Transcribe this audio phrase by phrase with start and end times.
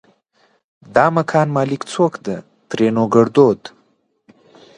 [0.93, 2.35] دا مکان مالک چوک ده؛
[2.69, 3.61] ترينو ګړدود